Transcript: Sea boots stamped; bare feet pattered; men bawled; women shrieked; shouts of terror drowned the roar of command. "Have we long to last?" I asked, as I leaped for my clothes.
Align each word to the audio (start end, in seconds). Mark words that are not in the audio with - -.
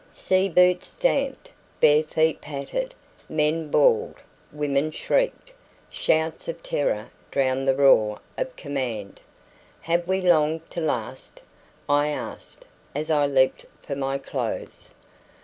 Sea 0.11 0.49
boots 0.49 0.87
stamped; 0.87 1.51
bare 1.79 2.01
feet 2.01 2.41
pattered; 2.41 2.95
men 3.29 3.69
bawled; 3.69 4.15
women 4.51 4.89
shrieked; 4.89 5.53
shouts 5.91 6.47
of 6.47 6.63
terror 6.63 7.11
drowned 7.29 7.67
the 7.67 7.75
roar 7.75 8.19
of 8.35 8.55
command. 8.55 9.21
"Have 9.81 10.07
we 10.07 10.19
long 10.19 10.61
to 10.71 10.81
last?" 10.81 11.43
I 11.87 12.07
asked, 12.07 12.65
as 12.95 13.11
I 13.11 13.27
leaped 13.27 13.67
for 13.83 13.95
my 13.95 14.17
clothes. 14.17 14.95